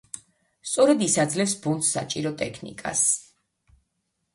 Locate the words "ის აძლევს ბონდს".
1.09-1.95